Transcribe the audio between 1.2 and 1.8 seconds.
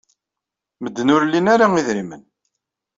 lin ara